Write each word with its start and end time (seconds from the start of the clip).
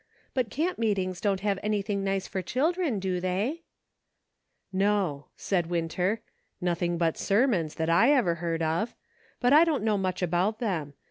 But 0.33 0.49
camp 0.49 0.79
mxcet 0.79 0.97
ings 0.97 1.21
don't 1.21 1.41
have 1.41 1.59
anything 1.61 2.03
nice 2.03 2.27
for 2.27 2.41
children, 2.41 2.97
do 2.97 3.19
they.?"" 3.19 3.61
No," 4.87 5.27
said 5.37 5.67
Winter; 5.67 6.21
"nothing 6.59 6.97
but 6.97 7.19
sermons, 7.19 7.75
that 7.75 7.87
I 7.87 8.11
ever 8.11 8.33
heard 8.41 8.63
of. 8.63 8.95
But 9.39 9.53
I 9.53 9.63
don't 9.63 9.83
know 9.83 9.99
much 9.99 10.23
about 10.23 10.57
them. 10.57 10.95